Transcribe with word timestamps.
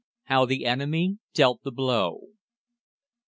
HOW 0.23 0.45
THE 0.45 0.65
ENEMY 0.65 1.19
DEALT 1.35 1.61
THE 1.61 1.71
BLOW. 1.71 2.29